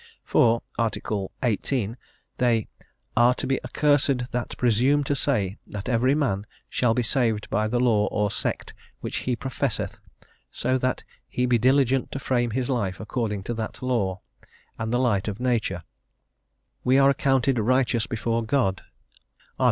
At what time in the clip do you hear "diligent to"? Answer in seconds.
11.59-12.19